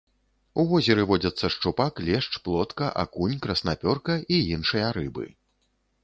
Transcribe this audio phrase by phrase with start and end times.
[0.61, 5.25] У возеры водзяцца шчупак, лешч, плотка, акунь, краснапёрка і іншыя рыбы.